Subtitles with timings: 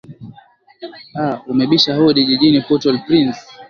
[1.23, 3.39] a umebisha hodi jijini portal prince